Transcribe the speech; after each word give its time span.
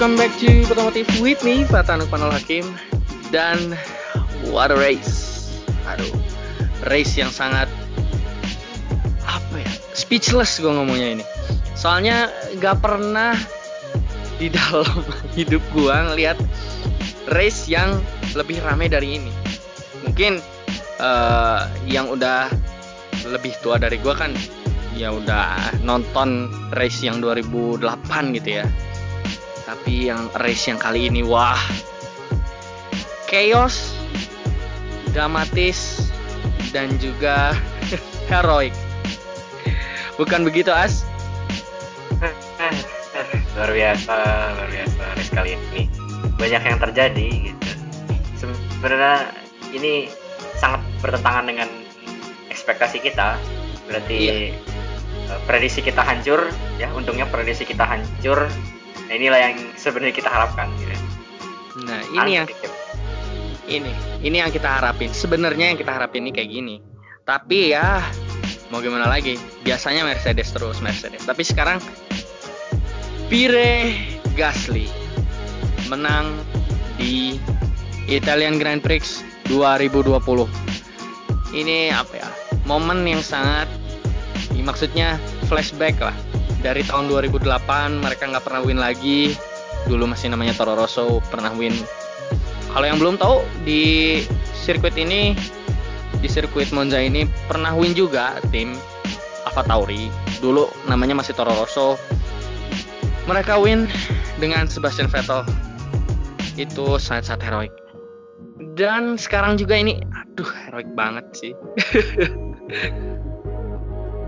welcome 0.00 0.16
back 0.16 0.32
to 0.40 0.64
Otomotif 0.64 1.04
with 1.20 1.44
me, 1.44 1.60
Fatanuk 1.68 2.08
Panol 2.08 2.32
Hakim. 2.32 2.64
Dan 3.28 3.76
what 4.48 4.72
a 4.72 4.76
race. 4.80 5.44
Aduh, 5.92 6.08
race 6.88 7.20
yang 7.20 7.28
sangat 7.28 7.68
Apa 9.28 9.60
ya, 9.60 9.68
speechless 9.92 10.56
gue 10.56 10.72
ngomongnya 10.72 11.20
ini. 11.20 11.24
Soalnya 11.76 12.32
gak 12.64 12.80
pernah 12.80 13.36
di 14.40 14.48
dalam 14.48 15.04
hidup 15.36 15.60
gue 15.76 15.92
ngeliat 15.92 16.40
race 17.36 17.68
yang 17.68 18.00
lebih 18.32 18.56
ramai 18.64 18.88
dari 18.88 19.20
ini. 19.20 19.32
Mungkin 20.08 20.40
uh, 20.96 21.68
yang 21.84 22.08
udah 22.08 22.48
lebih 23.28 23.52
tua 23.60 23.76
dari 23.76 24.00
gue 24.00 24.16
kan 24.16 24.32
ya 24.96 25.12
udah 25.12 25.76
nonton 25.84 26.48
race 26.72 27.04
yang 27.04 27.20
2008 27.20 27.84
gitu 28.40 28.64
ya 28.64 28.66
tapi 29.70 30.10
yang 30.10 30.26
race 30.42 30.66
yang 30.66 30.82
kali 30.82 31.06
ini 31.06 31.22
wah. 31.22 31.54
Chaos 33.30 33.94
dramatis 35.14 36.10
dan 36.74 36.90
juga 36.98 37.54
heroik. 38.30 38.74
Bukan 40.18 40.42
begitu 40.42 40.74
as? 40.74 41.06
Luar 43.54 43.70
biasa 43.70 44.14
luar 44.58 44.70
biasa 44.74 45.02
race 45.14 45.30
kali 45.30 45.54
ini. 45.54 45.86
Banyak 46.34 46.62
yang 46.66 46.78
terjadi 46.82 47.28
gitu. 47.54 47.68
Sebenarnya 48.42 49.30
ini 49.70 50.10
sangat 50.58 50.82
bertentangan 50.98 51.46
dengan 51.46 51.70
ekspektasi 52.50 52.98
kita. 53.06 53.38
Berarti 53.86 54.18
iya. 54.18 54.34
Eh, 55.30 55.40
prediksi 55.46 55.78
kita 55.78 56.02
hancur 56.02 56.50
ya. 56.82 56.90
Untungnya 56.90 57.30
prediksi 57.30 57.62
kita 57.62 57.86
hancur 57.86 58.50
Nah 59.10 59.18
inilah 59.18 59.40
yang 59.42 59.58
sebenarnya 59.74 60.14
kita 60.14 60.30
harapkan 60.30 60.70
gitu. 60.78 60.94
Nah 61.82 61.98
ini 62.14 62.38
yang 62.38 62.46
ini 63.66 63.90
ini 64.22 64.36
yang 64.38 64.54
kita 64.54 64.70
harapin. 64.70 65.10
Sebenarnya 65.10 65.74
yang 65.74 65.78
kita 65.82 65.90
harapin 65.90 66.22
ini 66.22 66.30
kayak 66.30 66.46
gini. 66.46 66.78
Tapi 67.26 67.74
ya 67.74 68.06
mau 68.70 68.78
gimana 68.78 69.10
lagi? 69.10 69.34
Biasanya 69.66 70.06
Mercedes 70.06 70.54
terus 70.54 70.78
Mercedes. 70.78 71.26
Tapi 71.26 71.42
sekarang 71.42 71.82
Pierre 73.26 73.98
Gasly 74.38 74.86
menang 75.90 76.38
di 76.94 77.34
Italian 78.06 78.62
Grand 78.62 78.78
Prix 78.78 79.26
2020. 79.50 80.46
Ini 81.50 81.90
apa 81.90 82.14
ya? 82.14 82.30
Momen 82.62 83.02
yang 83.10 83.26
sangat 83.26 83.66
maksudnya 84.62 85.18
flashback 85.50 85.98
lah 85.98 86.14
dari 86.60 86.84
tahun 86.84 87.08
2008 87.08 88.04
mereka 88.04 88.28
nggak 88.28 88.44
pernah 88.44 88.62
win 88.62 88.78
lagi. 88.78 89.34
Dulu 89.88 90.12
masih 90.12 90.32
namanya 90.32 90.52
Toro 90.56 90.76
Rosso 90.76 91.24
pernah 91.32 91.50
win. 91.56 91.72
Kalau 92.70 92.86
yang 92.86 93.00
belum 93.00 93.18
tahu 93.18 93.42
di 93.66 94.22
sirkuit 94.54 94.94
ini 94.94 95.34
di 96.20 96.28
sirkuit 96.28 96.68
Monza 96.70 97.00
ini 97.00 97.24
pernah 97.48 97.72
win 97.72 97.96
juga 97.96 98.36
tim 98.52 98.76
Alfa 99.48 99.64
Tauri. 99.64 100.12
Dulu 100.44 100.68
namanya 100.86 101.16
masih 101.16 101.32
Toro 101.32 101.56
Rosso. 101.56 101.96
Mereka 103.24 103.56
win 103.56 103.88
dengan 104.36 104.68
Sebastian 104.68 105.08
Vettel. 105.08 105.48
Itu 106.60 107.00
sangat-sangat 107.00 107.42
heroik. 107.48 107.74
Dan 108.76 109.16
sekarang 109.16 109.56
juga 109.56 109.80
ini 109.80 109.96
aduh 110.12 110.50
heroik 110.68 110.88
banget 110.92 111.24
sih. 111.32 111.52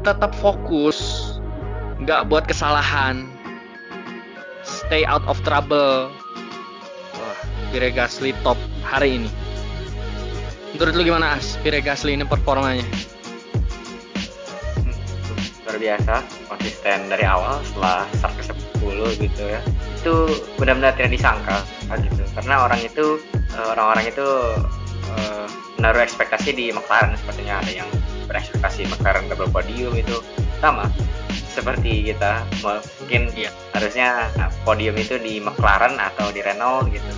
Tetap 0.06 0.32
fokus 0.40 1.31
nggak 2.02 2.26
buat 2.26 2.44
kesalahan. 2.50 3.30
Stay 4.66 5.06
out 5.06 5.22
of 5.30 5.38
trouble. 5.46 6.10
Wah 7.14 7.38
Pierre 7.70 7.94
Gasly 7.94 8.34
top 8.42 8.58
hari 8.82 9.22
ini. 9.22 9.30
Menurut 10.74 10.94
lu 10.98 11.02
gimana 11.06 11.38
As? 11.38 11.54
Pierre 11.62 11.82
Gasly 11.82 12.18
ini 12.18 12.26
performanya? 12.26 12.82
Luar 15.66 15.76
biasa. 15.78 16.14
Konsisten 16.50 16.98
dari 17.06 17.24
awal 17.26 17.62
setelah 17.62 18.06
start 18.18 18.34
ke 18.38 18.44
10 18.82 19.22
gitu 19.22 19.42
ya. 19.46 19.60
Itu 20.02 20.14
benar-benar 20.58 20.98
tidak 20.98 21.14
disangka 21.14 21.62
gitu. 22.02 22.22
Karena 22.34 22.66
orang 22.66 22.80
itu 22.82 23.22
eh, 23.36 23.66
orang-orang 23.78 24.04
itu 24.10 24.26
uh, 25.12 25.46
menaruh 25.78 26.02
ekspektasi 26.02 26.56
di 26.56 26.72
McLaren. 26.74 27.14
Sepertinya 27.20 27.62
ada 27.62 27.72
yang 27.84 27.88
berekspektasi 28.26 28.90
McLaren 28.90 29.28
double 29.28 29.52
podium 29.52 29.92
itu. 29.94 30.18
Sama 30.62 30.88
seperti 31.52 32.08
kita 32.08 32.48
mungkin 32.64 33.28
ya, 33.36 33.52
harusnya 33.76 34.32
podium 34.64 34.96
itu 34.96 35.20
di 35.20 35.36
McLaren 35.38 36.00
atau 36.00 36.32
di 36.32 36.40
Renault 36.40 36.88
gitu. 36.88 37.12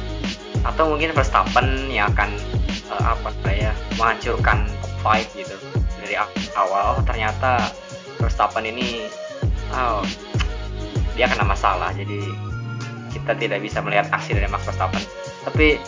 Atau 0.67 0.91
mungkin 0.91 1.15
Verstappen 1.15 1.89
yang 1.89 2.11
akan 2.13 2.35
uh, 2.91 3.15
apa 3.15 3.51
ya 3.55 3.73
menghancurkan 3.97 4.67
top 4.83 4.93
5 5.07 5.39
gitu 5.39 5.57
dari 6.03 6.19
awal. 6.59 6.99
Ternyata 7.07 7.71
Verstappen 8.19 8.67
ini 8.67 9.07
oh, 9.73 10.03
dia 11.15 11.31
kena 11.31 11.47
masalah. 11.47 11.95
Jadi 11.95 12.27
kita 13.15 13.39
tidak 13.39 13.63
bisa 13.63 13.79
melihat 13.79 14.11
aksi 14.11 14.35
dari 14.35 14.51
Max 14.51 14.67
Verstappen. 14.67 15.01
Tapi 15.47 15.79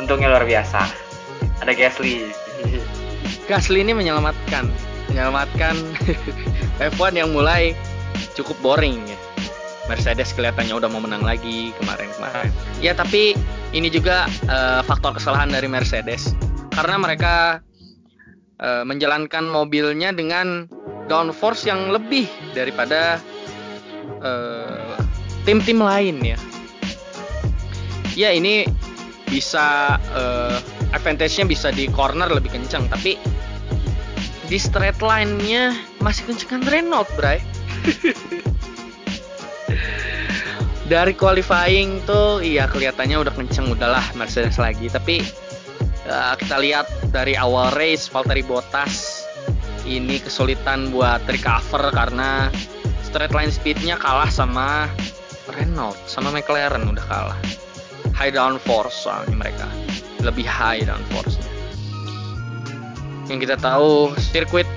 untungnya 0.00 0.32
luar 0.32 0.48
biasa. 0.48 0.88
Ada 1.60 1.72
Gasly. 1.76 2.32
Gasly 3.48 3.84
ini 3.84 3.92
menyelamatkan. 3.92 4.68
Menyelamatkan 5.12 5.74
F1 6.80 7.16
yang 7.16 7.32
mulai 7.32 7.72
cukup 8.36 8.56
boring 8.60 9.00
ya. 9.08 9.18
Mercedes 9.86 10.34
kelihatannya 10.34 10.74
udah 10.74 10.90
mau 10.90 10.98
menang 10.98 11.22
lagi 11.22 11.70
kemarin-kemarin. 11.78 12.50
Ya 12.82 12.92
tapi 12.92 13.38
ini 13.70 13.86
juga 13.86 14.26
uh, 14.50 14.82
faktor 14.82 15.14
kesalahan 15.14 15.50
dari 15.54 15.70
Mercedes 15.70 16.34
karena 16.74 16.98
mereka 16.98 17.62
uh, 18.58 18.82
menjalankan 18.82 19.46
mobilnya 19.46 20.10
dengan 20.10 20.66
downforce 21.06 21.70
yang 21.70 21.94
lebih 21.94 22.26
daripada 22.52 23.22
uh, 24.20 24.98
tim-tim 25.46 25.78
lain 25.78 26.18
ya. 26.20 26.38
Ya 28.18 28.34
ini 28.34 28.66
bisa 29.30 29.98
uh, 30.14 30.58
advantage-nya 30.94 31.46
bisa 31.46 31.68
di 31.70 31.90
corner 31.90 32.30
lebih 32.30 32.54
kencang 32.54 32.86
tapi 32.90 33.18
di 34.46 34.58
straight 34.62 35.02
line-nya 35.02 35.74
masih 35.98 36.30
kencengan 36.30 36.62
Renault, 36.66 37.10
Bray. 37.18 37.42
Dari 40.86 41.18
qualifying 41.18 41.98
tuh 42.06 42.38
iya 42.38 42.70
kelihatannya 42.70 43.18
udah 43.18 43.34
kenceng 43.34 43.74
udahlah 43.74 44.06
Mercedes 44.14 44.54
lagi, 44.54 44.86
tapi 44.86 45.18
uh, 46.06 46.38
kita 46.38 46.62
lihat 46.62 46.86
dari 47.10 47.34
awal 47.34 47.74
race 47.74 48.06
Valtteri 48.06 48.46
Bottas 48.46 49.26
ini 49.82 50.22
kesulitan 50.22 50.94
buat 50.94 51.26
recover 51.26 51.90
karena 51.90 52.54
straight 53.02 53.34
line 53.34 53.50
speednya 53.50 53.98
kalah 53.98 54.30
sama 54.30 54.86
Renault 55.58 55.98
sama 56.06 56.30
McLaren 56.30 56.86
udah 56.86 57.04
kalah. 57.10 57.38
High 58.14 58.30
downforce 58.30 58.94
soalnya 58.94 59.34
mereka. 59.34 59.66
Lebih 60.22 60.46
high 60.46 60.86
downforce 60.86 61.35
yang 63.26 63.38
kita 63.42 63.56
tahu 63.58 64.14
sirkuit 64.18 64.68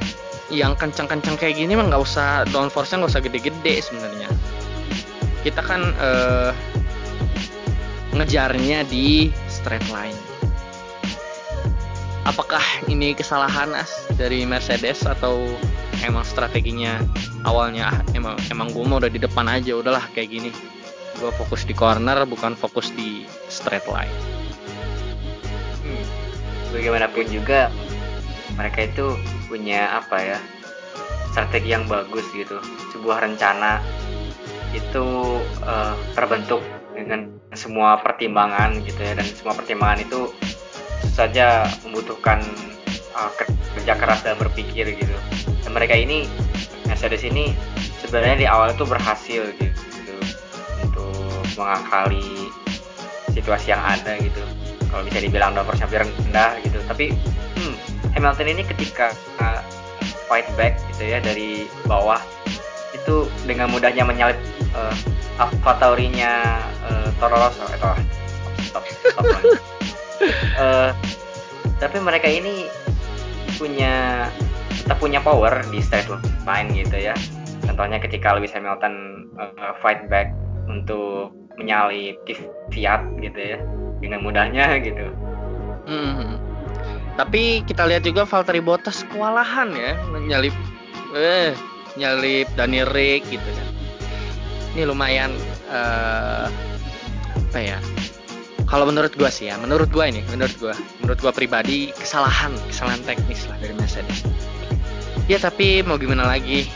yang 0.50 0.74
kencang-kencang 0.74 1.38
kayak 1.38 1.62
gini 1.62 1.78
mah 1.78 1.86
nggak 1.94 2.02
usah 2.02 2.46
downforce-nya 2.50 3.06
nggak 3.06 3.12
usah 3.14 3.24
gede-gede 3.24 3.76
sebenarnya. 3.86 4.30
Kita 5.46 5.62
kan 5.62 5.94
uh, 6.02 6.52
ngejarnya 8.18 8.84
di 8.90 9.30
straight 9.48 9.86
line. 9.94 10.18
Apakah 12.26 12.62
ini 12.90 13.14
kesalahan 13.18 13.74
as 13.74 13.90
dari 14.18 14.46
Mercedes 14.46 15.06
atau 15.06 15.50
emang 16.06 16.26
strateginya 16.26 17.02
awalnya 17.46 17.90
ah, 17.90 18.00
emang 18.14 18.38
emang 18.54 18.70
gue 18.70 18.84
mau 18.86 19.02
udah 19.02 19.10
di 19.10 19.22
depan 19.22 19.46
aja 19.50 19.78
udahlah 19.78 20.04
kayak 20.18 20.34
gini. 20.34 20.52
Gue 21.22 21.30
fokus 21.38 21.66
di 21.66 21.74
corner 21.78 22.26
bukan 22.26 22.58
fokus 22.58 22.90
di 22.94 23.26
straight 23.50 23.86
line. 23.86 24.14
Hmm. 25.86 26.06
bagaimanapun 26.70 27.26
juga 27.34 27.74
mereka 28.56 28.88
itu 28.88 29.18
punya 29.50 30.00
apa 30.00 30.18
ya 30.18 30.40
strategi 31.30 31.74
yang 31.74 31.86
bagus 31.86 32.26
gitu. 32.34 32.58
Sebuah 32.96 33.22
rencana 33.24 33.80
itu 34.74 35.06
uh, 35.66 35.94
terbentuk 36.14 36.62
dengan 36.94 37.30
semua 37.54 37.98
pertimbangan 38.02 38.82
gitu 38.86 39.00
ya. 39.00 39.14
Dan 39.18 39.26
semua 39.30 39.54
pertimbangan 39.56 40.02
itu 40.04 40.34
saja 41.14 41.70
membutuhkan 41.86 42.42
uh, 43.16 43.32
kerja 43.78 43.94
keras 43.96 44.26
dan 44.26 44.36
berpikir 44.38 44.94
gitu. 44.98 45.16
Dan 45.64 45.72
mereka 45.74 45.94
ini 45.96 46.26
Mercedes 46.90 47.22
ini 47.22 47.54
sebenarnya 48.02 48.38
di 48.42 48.48
awal 48.50 48.74
itu 48.74 48.84
berhasil 48.84 49.54
gitu 49.62 50.16
untuk 50.82 51.46
mengakali 51.56 52.50
situasi 53.32 53.72
yang 53.72 53.84
ada 53.86 54.18
gitu. 54.18 54.42
Kalau 54.90 55.06
bisa 55.06 55.22
dibilang 55.22 55.54
sampai 55.54 56.02
rendah 56.02 56.58
gitu. 56.66 56.82
Tapi 56.90 57.14
Hamilton 58.20 58.52
ini 58.52 58.64
ketika 58.68 59.16
uh, 59.40 59.64
fight 60.28 60.44
back 60.60 60.76
gitu 60.92 61.16
ya 61.16 61.24
dari 61.24 61.72
bawah 61.88 62.20
itu 62.92 63.32
dengan 63.48 63.72
mudahnya 63.72 64.04
menyalip 64.04 64.36
uh, 64.76 64.92
Alfa 65.40 65.80
Taurinya 65.80 66.60
uh, 66.84 67.08
Toro 67.16 67.40
Rosso 67.40 67.64
atau 67.64 67.96
eh, 67.96 68.04
stop 68.68 68.84
stop, 68.84 69.24
stop 69.24 69.26
uh, 70.60 70.92
tapi 71.82 71.98
mereka 72.04 72.28
ini 72.28 72.68
punya 73.56 74.28
tetap 74.84 75.00
punya 75.00 75.24
power 75.24 75.64
di 75.72 75.80
straight 75.80 76.12
line 76.44 76.70
gitu 76.76 76.98
ya. 77.00 77.16
Contohnya 77.64 78.04
ketika 78.04 78.36
Lewis 78.36 78.52
Hamilton 78.52 79.28
uh, 79.40 79.78
fight 79.80 80.12
back 80.12 80.36
untuk 80.68 81.32
menyalip 81.56 82.20
Fiat 82.74 83.02
gitu 83.24 83.40
ya 83.40 83.58
dengan 84.04 84.24
mudahnya 84.24 84.80
gitu. 84.84 85.08
Hmm. 85.88 86.49
Tapi 87.16 87.64
kita 87.66 87.88
lihat 87.88 88.06
juga 88.06 88.28
Valtteri 88.28 88.62
Bottas 88.62 89.06
kewalahan 89.10 89.72
ya 89.74 89.98
menyalip 90.12 90.54
eh 91.16 91.58
nyalip 91.98 92.46
Daniel 92.54 92.90
Rick 92.92 93.26
gitu 93.32 93.50
kan 93.50 93.70
ini 94.78 94.86
lumayan 94.86 95.34
uh, 95.74 96.46
apa 97.50 97.60
ya? 97.60 97.80
Kalau 98.70 98.86
menurut 98.86 99.18
gua 99.18 99.34
sih 99.34 99.50
ya 99.50 99.58
menurut 99.58 99.90
gua 99.90 100.14
ini 100.14 100.22
menurut 100.30 100.54
gua 100.62 100.78
menurut 101.02 101.18
gua 101.18 101.34
pribadi 101.34 101.90
kesalahan 101.98 102.54
kesalahan 102.70 103.02
teknis 103.02 103.50
lah 103.50 103.58
dari 103.58 103.74
Mercedes. 103.74 104.22
Ya 105.26 105.42
tapi 105.42 105.82
mau 105.82 105.98
gimana 105.98 106.30
lagi? 106.30 106.70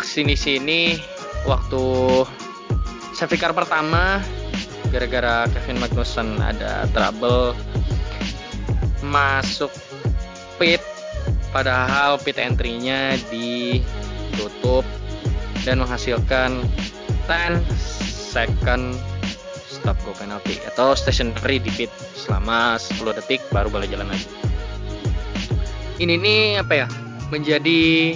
Ke 0.00 0.04
sini 0.04 0.32
sini 0.32 0.96
waktu 1.44 1.84
safety 3.12 3.36
car 3.36 3.52
pertama 3.52 4.24
gara-gara 4.88 5.44
Kevin 5.52 5.76
Magnussen 5.76 6.40
ada 6.40 6.88
trouble 6.96 7.52
masuk 9.06 9.70
pit 10.58 10.82
padahal 11.54 12.18
pit 12.20 12.36
entry-nya 12.36 13.16
ditutup 13.30 14.84
dan 15.62 15.82
menghasilkan 15.82 16.62
10 17.26 17.62
second 18.36 18.94
stop 19.66 19.96
go 20.04 20.12
penalty 20.14 20.60
atau 20.68 20.92
stationary 20.92 21.58
di 21.58 21.72
pit 21.74 21.90
selama 22.14 22.76
10 22.76 23.16
detik 23.16 23.40
baru 23.50 23.72
boleh 23.72 23.88
jalan 23.88 24.10
lagi. 24.12 24.28
Ini 25.96 26.14
nih 26.20 26.60
apa 26.60 26.84
ya? 26.84 26.86
Menjadi 27.32 28.14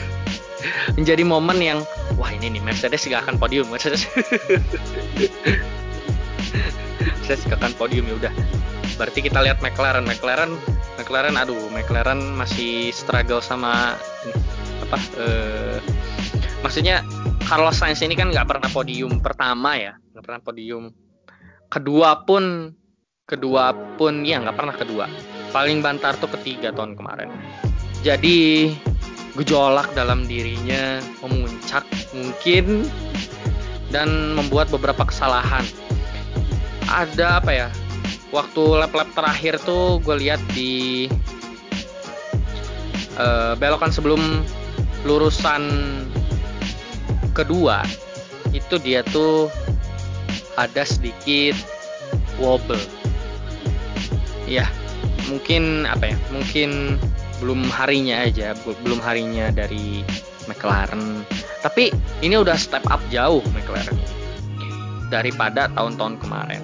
menjadi 0.96 1.22
momen 1.22 1.58
yang 1.60 1.78
wah 2.16 2.32
ini 2.32 2.52
nih 2.52 2.62
Mercedes 2.64 3.06
gak 3.06 3.28
akan 3.28 3.36
podium 3.38 3.68
Mercedes 3.70 4.04
Mercedes 7.20 7.42
gak 7.46 7.58
akan 7.62 7.72
podium 7.78 8.04
ya 8.08 8.14
udah 8.18 8.32
berarti 9.00 9.24
kita 9.24 9.40
lihat 9.40 9.64
McLaren 9.64 10.04
McLaren 10.04 10.52
McLaren 11.00 11.40
aduh 11.40 11.72
McLaren 11.72 12.20
masih 12.36 12.92
struggle 12.92 13.40
sama 13.40 13.96
apa 14.84 14.98
eh, 15.16 15.80
maksudnya 16.60 17.00
Carlos 17.48 17.80
Sainz 17.80 18.04
ini 18.04 18.12
kan 18.12 18.28
nggak 18.28 18.44
pernah 18.44 18.68
podium 18.68 19.24
pertama 19.24 19.80
ya 19.80 19.96
nggak 20.12 20.24
pernah 20.28 20.40
podium 20.44 20.92
kedua 21.72 22.28
pun 22.28 22.76
kedua 23.24 23.72
pun 23.96 24.20
ya 24.20 24.44
nggak 24.44 24.56
pernah 24.60 24.76
kedua 24.76 25.08
paling 25.56 25.80
bantar 25.80 26.20
tuh 26.20 26.28
ketiga 26.36 26.68
tahun 26.76 26.92
kemarin 27.00 27.32
jadi 28.04 28.68
gejolak 29.38 29.92
dalam 29.94 30.26
dirinya 30.28 30.98
memuncak 31.24 31.86
mungkin 32.12 32.84
dan 33.90 34.34
membuat 34.34 34.70
beberapa 34.70 35.06
kesalahan. 35.06 35.66
Ada 36.90 37.38
apa 37.38 37.50
ya? 37.54 37.68
Waktu 38.30 38.62
lap-lap 38.78 39.10
terakhir 39.14 39.58
tuh 39.66 39.98
gue 40.02 40.16
lihat 40.22 40.38
di 40.54 41.06
uh, 43.18 43.58
belokan 43.58 43.90
sebelum 43.90 44.46
lurusan 45.02 45.62
kedua 47.34 47.82
itu 48.54 48.78
dia 48.82 49.02
tuh 49.10 49.50
ada 50.54 50.86
sedikit 50.86 51.58
wobble. 52.38 52.78
Ya, 54.46 54.66
mungkin 55.30 55.86
apa 55.86 56.14
ya? 56.14 56.16
Mungkin 56.34 56.98
belum 57.40 57.64
harinya 57.72 58.28
aja 58.28 58.52
belum 58.84 59.00
harinya 59.00 59.48
dari 59.48 60.04
McLaren 60.44 61.24
tapi 61.64 61.88
ini 62.20 62.36
udah 62.36 62.54
step 62.54 62.84
up 62.92 63.00
jauh 63.08 63.40
McLaren 63.56 63.96
daripada 65.08 65.72
tahun-tahun 65.72 66.20
kemarin 66.20 66.62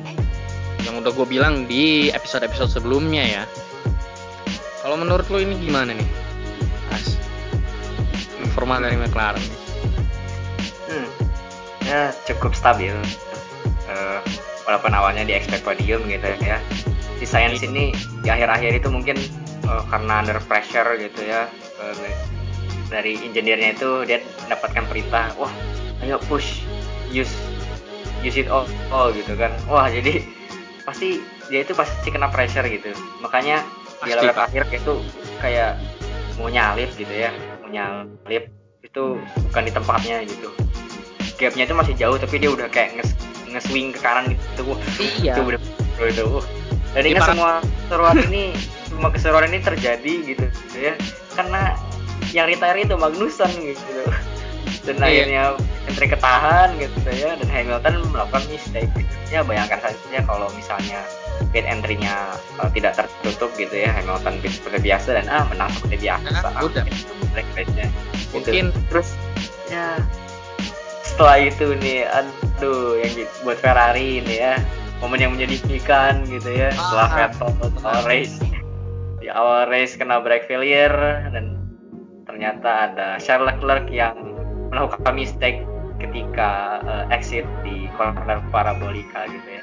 yang 0.86 1.02
udah 1.02 1.10
gue 1.10 1.26
bilang 1.26 1.66
di 1.66 2.14
episode-episode 2.14 2.70
sebelumnya 2.78 3.42
ya. 3.42 3.44
Kalau 4.86 4.94
menurut 4.94 5.26
lo 5.34 5.42
ini 5.42 5.58
gimana 5.58 5.98
nih 5.98 6.06
As 6.94 7.18
performa 8.46 8.78
dari 8.78 8.94
McLaren. 8.94 9.42
Hmm, 10.86 11.08
ya 11.82 12.14
cukup 12.30 12.54
stabil. 12.54 12.94
Uh, 13.90 14.22
walaupun 14.62 14.94
awalnya 14.94 15.26
di 15.26 15.34
expect 15.34 15.66
podium 15.66 16.06
gitu 16.06 16.30
ya. 16.38 16.62
Di 17.18 17.26
Science 17.26 17.66
ini 17.66 17.90
di 18.22 18.28
akhir-akhir 18.30 18.78
itu 18.78 18.86
mungkin 18.86 19.18
uh, 19.66 19.82
karena 19.90 20.22
under 20.22 20.38
pressure 20.46 20.86
gitu 21.02 21.26
ya. 21.26 21.50
Uh, 21.82 22.14
dari 22.86 23.18
engineer-nya 23.18 23.74
itu 23.74 24.06
dia 24.06 24.22
mendapatkan 24.46 24.86
perintah 24.86 25.34
wah 25.34 25.50
ayo 26.06 26.22
push 26.30 26.62
use 27.10 27.34
use 28.22 28.38
it 28.38 28.46
all, 28.46 28.70
all 28.94 29.10
gitu 29.10 29.34
kan. 29.34 29.50
Wah 29.66 29.90
jadi 29.90 30.35
pasti 30.86 31.18
dia 31.50 31.66
itu 31.66 31.74
pasti 31.74 32.08
kena 32.08 32.30
pressure 32.30 32.64
gitu. 32.70 32.94
Makanya 33.20 33.66
di 34.06 34.14
lap 34.14 34.38
akhir 34.38 34.70
itu 34.70 35.02
kayak 35.42 35.74
mau 36.36 36.52
nyalip 36.52 36.92
gitu 37.00 37.10
ya 37.10 37.32
mau 37.64 37.68
nyalip 37.72 38.52
itu 38.84 39.04
bukan 39.50 39.62
di 39.66 39.72
tempatnya 39.74 40.22
gitu. 40.24 40.48
Gapnya 41.36 41.68
itu 41.68 41.74
masih 41.76 41.94
jauh 41.98 42.16
tapi 42.16 42.40
dia 42.40 42.48
udah 42.54 42.68
kayak 42.70 43.02
nge, 43.02 43.06
nge-swing 43.50 43.92
ke 43.92 44.00
kanan 44.00 44.32
gitu. 44.32 44.78
Iya. 45.20 45.34
itu 45.36 45.40
udah 45.42 45.60
itu. 46.06 46.26
Dan 46.96 47.02
ingat 47.04 47.28
semua 47.34 47.52
seruan 47.92 48.16
ini 48.30 48.56
semua 48.88 49.10
keseruan 49.12 49.44
ini 49.52 49.60
terjadi 49.60 50.14
gitu 50.24 50.46
ya 50.78 50.96
karena 51.36 51.76
yang 52.32 52.48
retire 52.48 52.78
itu 52.80 52.94
Magnussen 52.96 53.52
gitu. 53.60 54.00
Dan 54.86 55.02
iya. 55.02 55.04
akhirnya 55.04 55.42
entry 55.90 56.06
ketahan 56.08 56.68
gitu 56.78 56.98
ya 57.10 57.34
dan 57.36 57.48
Hamilton 57.50 57.94
melakukan 58.14 58.44
mistake. 58.48 58.92
gitu. 58.94 59.15
Ya 59.30 59.42
bayangkan 59.42 59.82
saja 59.82 60.22
kalau 60.22 60.46
misalnya 60.54 61.02
pit 61.50 61.66
entry-nya 61.66 62.38
uh, 62.62 62.70
tidak 62.70 62.94
tertutup 62.94 63.50
gitu 63.58 63.74
ya 63.74 63.90
Hamilton 63.90 64.38
pit 64.38 64.54
seperti 64.54 64.86
biasa 64.86 65.08
dan 65.18 65.26
ah 65.26 65.44
menang 65.50 65.70
seperti 65.74 66.06
biasa 66.06 66.46
nah, 66.46 66.62
udah 66.62 66.84
gitu, 66.86 67.12
black 67.34 67.48
race-nya 67.58 67.86
mungkin 68.30 68.70
gitu. 68.70 68.80
terus 68.90 69.08
ya. 69.70 69.98
Setelah 71.06 71.48
itu 71.48 71.72
nih 71.80 72.04
aduh 72.12 73.00
yang 73.00 73.12
buat 73.40 73.56
Ferrari 73.56 74.20
ini 74.20 74.36
ya 74.36 74.60
momen 75.00 75.20
yang 75.20 75.32
menyedihkan 75.32 76.28
gitu 76.28 76.50
ya 76.52 76.72
setelah 76.76 77.08
ah, 77.08 77.16
Vettel 77.32 78.00
race. 78.04 78.36
Di 79.20 79.32
awal 79.32 79.68
race 79.72 79.96
kena 79.96 80.20
brake 80.20 80.44
failure 80.44 81.24
dan 81.32 81.56
ternyata 82.28 82.92
ada 82.92 83.06
Charles 83.16 83.48
Leclerc 83.48 83.88
yang 83.88 84.12
melakukan 84.68 85.14
mistake 85.16 85.64
ketika 86.06 86.80
uh, 86.86 87.04
exit 87.10 87.44
di 87.66 87.90
corner 87.98 88.38
parabolika 88.54 89.26
gitu 89.26 89.48
ya. 89.58 89.62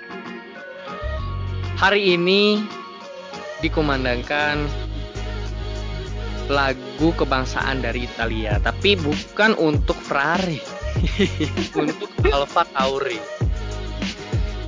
Hari 1.80 2.20
ini 2.20 2.64
dikumandangkan 3.64 4.68
lagu 6.52 7.16
kebangsaan 7.16 7.80
dari 7.80 8.04
Italia, 8.04 8.60
tapi 8.60 9.00
bukan 9.00 9.56
untuk 9.56 9.96
Ferrari, 10.04 10.60
untuk 11.80 12.12
Alfa 12.28 12.68
Tauri. 12.76 13.20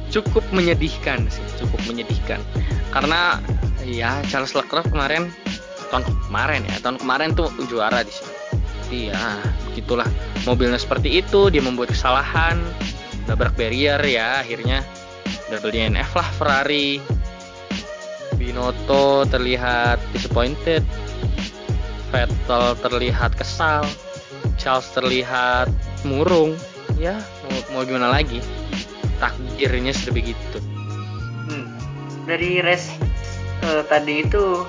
Cukup 0.10 0.48
menyedihkan 0.56 1.28
sih 1.28 1.44
cukup 1.60 1.82
menyedihkan. 1.92 2.40
Karena 2.92 3.44
ya 3.84 4.24
Charles 4.32 4.56
Leclerc 4.56 4.88
kemarin 4.88 5.28
tahun 5.92 6.08
kemarin 6.32 6.64
ya 6.66 6.76
tahun 6.80 6.98
kemarin 7.04 7.30
tuh 7.36 7.52
juara 7.68 8.04
di 8.06 8.14
sini. 8.14 8.34
Tapi 8.86 9.00
ya 9.12 9.24
begitulah 9.68 10.08
mobilnya 10.46 10.78
seperti 10.80 11.20
itu 11.22 11.50
dia 11.50 11.62
membuat 11.62 11.92
kesalahan. 11.92 12.62
Nabrak 13.26 13.58
barrier 13.58 13.98
ya 14.06 14.46
akhirnya 14.46 14.86
double 15.50 15.74
DNF 15.74 16.14
lah 16.14 16.30
Ferrari. 16.38 17.02
Binotto 18.38 19.26
terlihat 19.30 19.98
disappointed. 20.14 20.86
Vettel 22.14 22.78
terlihat 22.80 23.34
kesal. 23.36 23.84
Charles 24.62 24.88
terlihat 24.94 25.68
murung. 26.06 26.54
Ya 26.96 27.20
mau, 27.50 27.82
mau 27.82 27.82
gimana 27.84 28.14
lagi? 28.14 28.40
Takdirnya 29.20 29.92
sudah 29.92 30.14
begitu. 30.14 30.58
Hmm. 31.46 31.70
dari 32.26 32.58
race 32.58 32.90
uh, 33.70 33.86
tadi 33.86 34.26
itu 34.26 34.66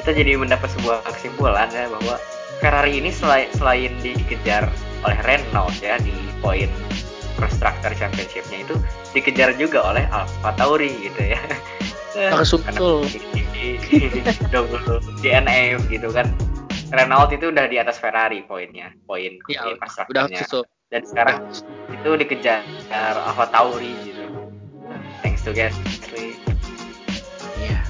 kita 0.00 0.16
jadi 0.16 0.40
mendapat 0.40 0.72
sebuah 0.72 1.04
kesimpulan 1.12 1.68
ya 1.68 1.92
bahwa 1.92 2.16
Ferrari 2.64 3.04
ini 3.04 3.12
selain, 3.12 3.52
selain 3.52 3.92
dikejar 4.00 4.72
oleh 5.04 5.18
Renault 5.26 5.76
ya 5.82 6.00
di 6.00 6.14
poin 6.40 6.70
Constructor 7.36 7.92
Championshipnya 7.92 8.64
itu 8.64 8.74
dikejar 9.12 9.52
juga 9.60 9.84
oleh 9.92 10.08
Alfa 10.08 10.56
Tauri 10.56 10.92
gitu 11.04 11.36
ya. 11.36 11.40
Tersusul. 12.16 13.04
Double 14.48 15.02
DNF 15.20 15.84
gitu 15.92 16.08
kan. 16.14 16.32
Renault 16.94 17.34
itu 17.34 17.50
udah 17.50 17.66
di 17.68 17.76
atas 17.82 17.98
Ferrari 17.98 18.46
poinnya, 18.46 18.94
poin 19.04 19.36
ya, 19.50 19.74
udah 20.06 20.30
susul 20.38 20.62
dan 20.94 21.02
sekarang 21.02 21.42
itu 21.90 22.10
dikejar 22.14 22.62
Alfa 22.94 23.50
Tauri 23.50 23.90
gitu 24.06 24.22
thanks 25.22 25.42
to 25.42 25.50
Gasly 25.50 26.38
iya 27.58 27.82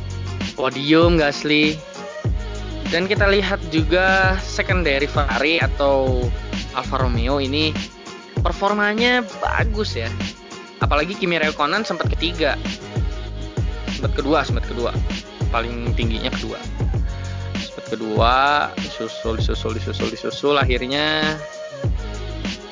podium 0.57 1.21
Gasly 1.21 1.77
dan 2.89 3.05
kita 3.05 3.29
lihat 3.29 3.61
juga 3.69 4.39
secondary 4.41 5.05
Ferrari 5.05 5.61
atau 5.61 6.25
Alfa 6.77 7.01
Romeo 7.01 7.41
ini 7.41 7.73
performanya 8.45 9.25
bagus 9.41 9.97
ya. 9.97 10.13
Apalagi 10.85 11.17
Kimi 11.17 11.41
Räikkönen 11.41 11.89
sempat 11.89 12.13
ketiga. 12.13 12.61
Sempat 13.97 14.13
kedua 14.13 14.45
sempat 14.45 14.69
kedua. 14.69 14.93
Paling 15.49 15.97
tingginya 15.97 16.29
kedua. 16.29 16.61
Sempat 17.57 17.97
kedua 17.97 18.35
disusul 18.77 19.41
disusul 19.41 19.73
disusul 19.81 20.09
disusul 20.13 20.55
akhirnya 20.61 21.41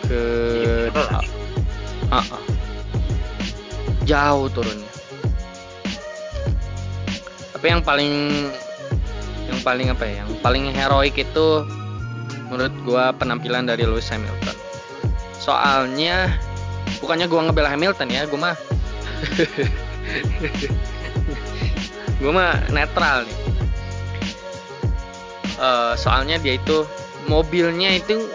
ke 0.04 0.22
uh, 0.92 1.24
uh, 2.12 2.40
jauh 4.04 4.52
turunnya. 4.52 4.92
Tapi 7.56 7.66
yang 7.72 7.80
paling 7.80 8.12
yang 9.48 9.60
paling 9.64 9.88
apa 9.88 10.04
ya? 10.04 10.20
Yang 10.28 10.40
paling 10.44 10.64
heroik 10.76 11.16
itu 11.16 11.64
menurut 12.54 12.70
gua 12.86 13.10
penampilan 13.10 13.66
dari 13.66 13.82
Lewis 13.82 14.06
Hamilton. 14.06 14.54
Soalnya 15.42 16.38
bukannya 17.02 17.26
gua 17.26 17.50
ngebela 17.50 17.74
Hamilton 17.74 18.14
ya 18.14 18.30
gua 18.30 18.54
mah 18.54 18.56
gua 22.22 22.30
mah 22.30 22.54
netral 22.70 23.26
nih. 23.26 23.38
Uh, 25.58 25.98
soalnya 25.98 26.38
dia 26.38 26.54
itu 26.54 26.86
mobilnya 27.26 27.98
itu 27.98 28.30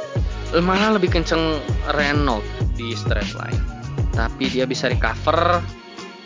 malah 0.59 0.99
lebih 0.99 1.15
kenceng 1.15 1.63
Renault 1.95 2.43
di 2.75 2.91
straight 2.99 3.31
line. 3.39 3.63
Tapi 4.11 4.51
dia 4.51 4.67
bisa 4.67 4.91
recover 4.91 5.63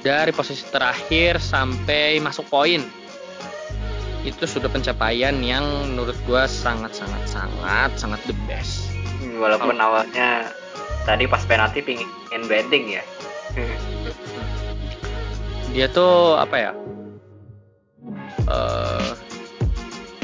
dari 0.02 0.34
posisi 0.34 0.66
terakhir 0.68 1.38
sampai 1.38 2.18
masuk 2.20 2.50
poin 2.50 2.82
itu 4.24 4.48
sudah 4.48 4.72
pencapaian 4.72 5.36
yang 5.44 5.64
menurut 5.92 6.16
gue 6.24 6.44
sangat 6.48 6.96
sangat 6.96 7.24
sangat 7.28 7.92
sangat 8.00 8.20
the 8.24 8.36
best. 8.48 8.88
Walaupun 9.36 9.76
oh. 9.80 9.86
awalnya 9.92 10.48
tadi 11.04 11.28
pas 11.28 11.44
penalti 11.44 11.84
pingin 11.84 12.08
bending 12.48 13.00
ya. 13.00 13.04
Dia 15.76 15.92
tuh 15.92 16.40
apa 16.40 16.56
ya? 16.56 16.72
Uh, 18.48 19.12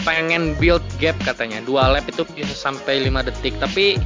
pengen 0.07 0.55
build 0.55 0.83
gap 1.03 1.19
katanya. 1.27 1.59
Dua 1.67 1.91
lap 1.91 2.07
itu 2.07 2.23
bisa 2.31 2.55
sampai 2.55 3.03
5 3.03 3.27
detik. 3.27 3.59
Tapi 3.59 3.99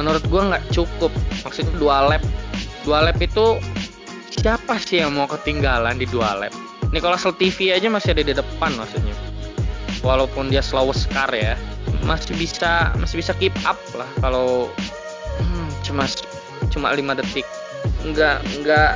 menurut 0.00 0.24
gua 0.32 0.56
nggak 0.56 0.64
cukup. 0.72 1.12
Maksudnya 1.44 1.76
dua 1.76 2.08
lap. 2.08 2.22
Dua 2.88 3.04
lap 3.04 3.20
itu 3.20 3.60
siapa 4.32 4.80
sih 4.80 5.04
yang 5.04 5.12
mau 5.12 5.28
ketinggalan 5.28 6.00
di 6.00 6.08
dua 6.08 6.32
lap 6.40 6.54
Nicolas 6.90 7.22
Latifi 7.22 7.70
aja 7.70 7.86
masih 7.86 8.18
ada 8.18 8.22
di 8.26 8.34
depan 8.34 8.74
maksudnya. 8.74 9.14
Walaupun 10.02 10.50
dia 10.50 10.64
slow 10.64 10.90
car 11.12 11.30
ya 11.30 11.54
masih 12.08 12.32
bisa 12.34 12.90
masih 12.96 13.20
bisa 13.20 13.36
keep 13.36 13.52
up 13.68 13.76
lah 13.92 14.08
kalau 14.24 14.72
hmm, 15.38 15.68
cuma 15.86 16.08
cuma 16.74 16.90
5 16.90 17.18
detik. 17.22 17.46
Nggak 18.02 18.42
nggak 18.62 18.92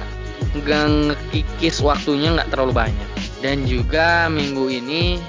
nggak 0.62 0.84
ngekikis 0.90 1.78
waktunya 1.82 2.34
nggak 2.34 2.50
terlalu 2.50 2.74
banyak. 2.74 3.08
Dan 3.38 3.68
juga 3.68 4.26
minggu 4.32 4.72
ini 4.72 5.20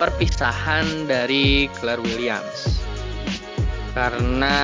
perpisahan 0.00 1.04
dari 1.04 1.68
Claire 1.76 2.00
Williams. 2.00 2.80
Karena 3.92 4.56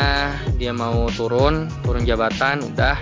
dia 0.57 0.73
mau 0.73 1.13
turun 1.13 1.69
turun 1.85 2.09
jabatan 2.09 2.65
udah 2.65 2.97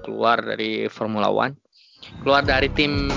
keluar 0.00 0.40
dari 0.40 0.88
Formula 0.88 1.28
One. 1.28 1.52
Keluar 2.24 2.40
dari 2.46 2.72
tim 2.72 3.12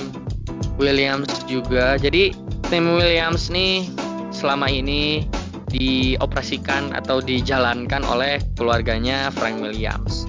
Williams 0.80 1.32
juga 1.50 2.00
jadi 2.00 2.32
tim 2.72 2.96
Williams 2.96 3.52
nih 3.52 3.90
selama 4.32 4.72
ini 4.72 5.28
dioperasikan 5.72 6.92
atau 6.96 7.24
dijalankan 7.24 8.04
oleh 8.08 8.44
keluarganya 8.60 9.32
Frank 9.32 9.64
Williams 9.64 10.28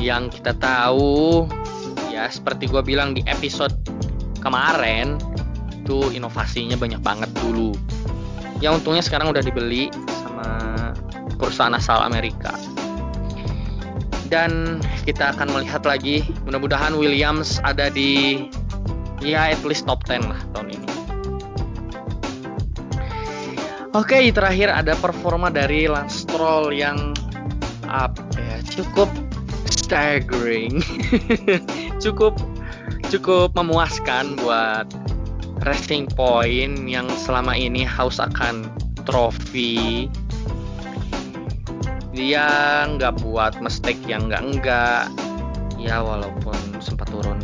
yang 0.00 0.32
kita 0.32 0.56
tahu 0.56 1.44
ya 2.08 2.26
seperti 2.32 2.66
gue 2.66 2.80
bilang 2.80 3.12
di 3.12 3.20
episode 3.28 3.76
kemarin 4.40 5.20
itu 5.90 6.14
inovasinya 6.14 6.78
banyak 6.78 7.02
banget 7.04 7.30
dulu. 7.42 7.76
Ya 8.62 8.72
untungnya 8.72 9.04
sekarang 9.04 9.32
udah 9.32 9.44
dibeli 9.44 9.92
sama 10.08 10.48
perusahaan 11.36 11.74
asal 11.76 12.00
Amerika. 12.00 12.52
Dan 14.30 14.78
kita 15.02 15.34
akan 15.34 15.50
melihat 15.50 15.82
lagi, 15.82 16.22
mudah-mudahan 16.50 16.98
Williams 16.98 17.62
ada 17.62 17.86
di 17.94 18.42
ya 19.22 19.54
at 19.54 19.62
least 19.62 19.86
top 19.86 20.02
10 20.02 20.26
lah 20.26 20.42
tahun 20.50 20.74
ini. 20.74 20.88
Oke, 23.94 24.18
terakhir 24.34 24.74
ada 24.74 24.98
performa 24.98 25.46
dari 25.46 25.86
Lance 25.86 26.26
Stroll 26.26 26.74
yang 26.74 27.14
apa 27.86 28.18
ya, 28.34 28.58
cukup 28.66 29.06
staggering. 29.70 30.82
cukup 32.02 32.34
cukup 33.14 33.54
memuaskan 33.54 34.34
buat 34.42 34.90
Racing 35.62 36.10
Point 36.18 36.90
yang 36.90 37.06
selama 37.14 37.54
ini 37.54 37.86
haus 37.86 38.18
akan 38.18 38.66
trofi 39.06 40.10
dia 42.10 42.84
nggak 42.90 43.22
buat 43.22 43.62
mistake 43.62 44.02
yang 44.10 44.26
nggak 44.26 44.42
enggak 44.42 45.06
ya 45.80 46.04
walaupun 46.04 46.54
sempat 46.84 47.08
turun 47.08 47.40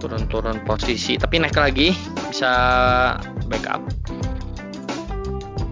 turun-turun 0.00 0.60
posisi 0.64 1.16
tapi 1.16 1.40
naik 1.40 1.56
lagi 1.56 1.96
bisa 2.28 2.52
backup. 3.48 3.80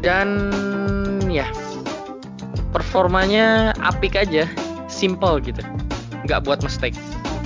Dan 0.00 0.28
ya 1.28 1.48
performanya 2.72 3.76
apik 3.84 4.16
aja 4.16 4.48
simple 4.88 5.40
gitu. 5.44 5.60
Nggak 6.28 6.44
buat 6.44 6.60
mistake. 6.64 6.96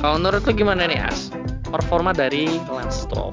Kalau 0.02 0.18
menurut 0.18 0.42
lu 0.46 0.52
gimana 0.54 0.90
nih 0.90 0.98
As? 0.98 1.30
Performa 1.70 2.10
dari 2.10 2.58
Lance 2.66 3.06
Stroll. 3.06 3.32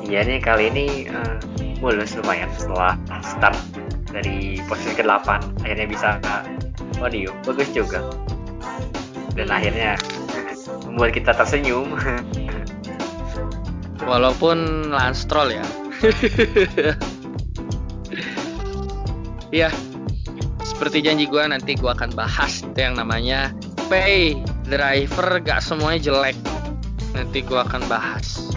Iya 0.00 0.26
nih 0.26 0.42
kali 0.42 0.72
ini 0.74 0.86
uh, 1.06 1.38
mulus 1.78 2.18
lumayan 2.18 2.50
setelah 2.58 2.98
start 3.22 3.54
dari 4.10 4.58
posisi 4.66 4.98
ke-8 4.98 5.62
akhirnya 5.62 5.86
bisa 5.86 6.08
podium. 6.98 7.36
Bagus 7.46 7.70
juga 7.70 8.02
dan 9.34 9.48
akhirnya 9.50 9.96
membuat 10.86 11.14
kita 11.14 11.32
tersenyum. 11.34 11.94
Walaupun 14.10 14.90
Lance 14.90 15.28
Stroll 15.28 15.54
ya. 15.54 15.66
Iya 19.52 19.70
seperti 20.80 21.04
janji 21.04 21.28
gue 21.28 21.44
nanti 21.44 21.76
gue 21.76 21.92
akan 21.92 22.16
bahas 22.16 22.64
itu 22.64 22.78
yang 22.80 22.96
namanya 22.96 23.52
pay 23.92 24.32
driver. 24.64 25.36
Gak 25.44 25.60
semuanya 25.60 26.08
jelek. 26.08 26.40
Nanti 27.12 27.44
gue 27.44 27.60
akan 27.60 27.84
bahas. 27.84 28.56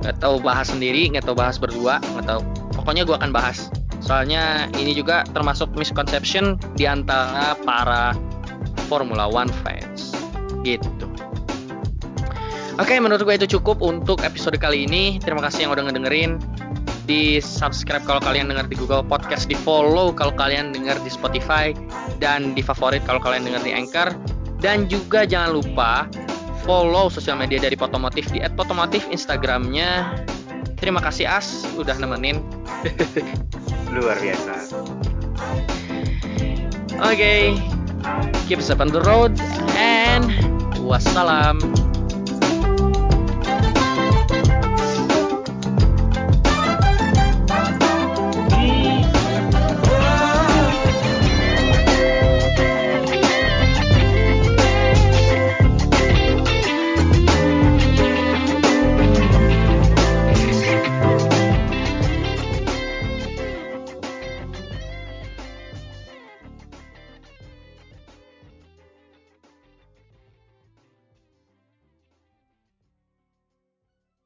Nggak 0.00 0.16
tahu 0.24 0.40
bahas 0.40 0.72
sendiri 0.72 1.12
nggak 1.12 1.28
tahu 1.28 1.36
bahas 1.36 1.60
berdua 1.60 2.00
nggak 2.00 2.24
tahu 2.24 2.40
pokoknya 2.72 3.04
gue 3.04 3.16
akan 3.20 3.28
bahas. 3.28 3.68
Soalnya 4.00 4.72
ini 4.80 4.96
juga 4.96 5.26
termasuk 5.36 5.76
misconception 5.76 6.56
di 6.78 6.88
antara 6.88 7.58
para 7.60 8.16
Formula 8.86 9.26
One 9.28 9.50
fans 9.62 10.14
gitu 10.62 11.06
Oke, 12.76 12.92
menurut 13.00 13.24
gue 13.24 13.34
itu 13.40 13.56
cukup 13.56 13.80
untuk 13.80 14.20
episode 14.20 14.60
kali 14.60 14.84
ini. 14.84 15.16
Terima 15.16 15.40
kasih 15.40 15.64
yang 15.64 15.72
udah 15.72 15.88
ngedengerin. 15.88 16.36
Di 17.08 17.40
subscribe 17.40 18.04
kalau 18.04 18.20
kalian 18.20 18.52
dengar 18.52 18.68
di 18.68 18.76
Google 18.76 19.00
Podcast, 19.00 19.48
di 19.48 19.56
follow 19.56 20.12
kalau 20.12 20.36
kalian 20.36 20.76
dengar 20.76 21.00
di 21.00 21.08
Spotify, 21.08 21.72
dan 22.20 22.52
di 22.52 22.60
favorit 22.60 23.00
kalau 23.08 23.16
kalian 23.24 23.48
dengar 23.48 23.64
di 23.64 23.72
Anchor. 23.72 24.12
Dan 24.60 24.92
juga 24.92 25.24
jangan 25.24 25.56
lupa 25.56 26.04
follow 26.68 27.08
sosial 27.08 27.40
media 27.40 27.56
dari 27.56 27.80
Potomotif 27.80 28.28
di 28.28 28.44
@potomotif 28.52 29.08
Instagramnya. 29.08 30.20
Terima 30.76 31.00
kasih 31.00 31.24
As 31.24 31.64
udah 31.80 31.96
nemenin. 31.96 32.44
Luar 33.96 34.20
biasa. 34.20 34.84
Oke, 37.00 37.16
okay. 37.16 37.75
Keep 38.46 38.58
up 38.70 38.80
on 38.80 38.88
the 38.88 39.00
road 39.02 39.38
and 39.76 40.24
wassalam. 40.86 41.85